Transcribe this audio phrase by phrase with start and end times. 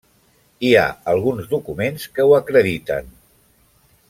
[0.69, 3.15] Hi ha alguns documents que ho acrediten.